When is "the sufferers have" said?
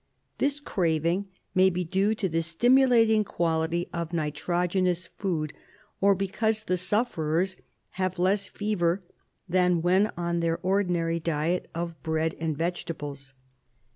6.63-8.17